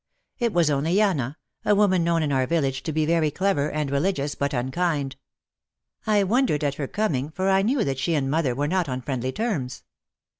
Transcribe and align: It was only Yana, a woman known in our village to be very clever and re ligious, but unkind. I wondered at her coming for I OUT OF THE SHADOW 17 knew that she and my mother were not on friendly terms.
It 0.39 0.51
was 0.51 0.71
only 0.71 0.95
Yana, 0.95 1.35
a 1.63 1.75
woman 1.75 2.03
known 2.03 2.23
in 2.23 2.31
our 2.31 2.47
village 2.47 2.81
to 2.81 2.91
be 2.91 3.05
very 3.05 3.29
clever 3.29 3.69
and 3.69 3.91
re 3.91 3.99
ligious, 3.99 4.33
but 4.33 4.51
unkind. 4.51 5.15
I 6.07 6.23
wondered 6.23 6.63
at 6.63 6.73
her 6.73 6.87
coming 6.87 7.29
for 7.29 7.49
I 7.51 7.59
OUT 7.59 7.59
OF 7.59 7.65
THE 7.67 7.71
SHADOW 7.71 7.73
17 7.73 7.77
knew 7.77 7.85
that 7.85 7.99
she 7.99 8.15
and 8.15 8.31
my 8.31 8.37
mother 8.39 8.55
were 8.55 8.67
not 8.67 8.89
on 8.89 9.03
friendly 9.03 9.31
terms. 9.31 9.83